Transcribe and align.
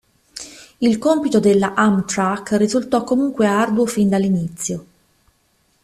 Il 0.79 0.97
compito 0.97 1.39
della 1.39 1.75
Amtrak 1.75 2.53
risultò 2.57 3.03
comunque 3.03 3.45
arduo 3.45 3.85
fin 3.85 4.09
dall'inizio. 4.09 4.85